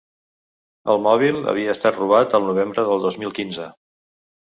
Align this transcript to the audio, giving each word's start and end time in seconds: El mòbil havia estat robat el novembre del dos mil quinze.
El 0.93 1.01
mòbil 1.09 1.37
havia 1.53 1.77
estat 1.79 2.01
robat 2.01 2.37
el 2.41 2.49
novembre 2.51 2.89
del 2.91 3.09
dos 3.09 3.23
mil 3.25 3.39
quinze. 3.41 3.73